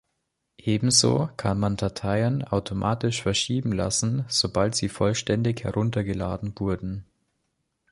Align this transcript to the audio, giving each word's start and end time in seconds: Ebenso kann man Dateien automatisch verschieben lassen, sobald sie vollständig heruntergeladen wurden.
Ebenso 0.57 1.29
kann 1.37 1.59
man 1.59 1.75
Dateien 1.77 2.43
automatisch 2.43 3.21
verschieben 3.21 3.71
lassen, 3.71 4.25
sobald 4.29 4.73
sie 4.73 4.89
vollständig 4.89 5.63
heruntergeladen 5.63 6.55
wurden. 6.57 7.05